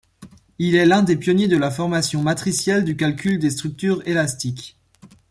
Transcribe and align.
Il 0.57 0.73
est 0.75 0.87
l'un 0.87 1.03
des 1.03 1.15
pionniers 1.15 1.47
de 1.47 1.57
la 1.59 1.69
formulation 1.69 2.23
matricielle 2.23 2.83
du 2.83 2.97
calcul 2.97 3.37
des 3.37 3.51
structures 3.51 4.01
élastiques. 4.07 4.75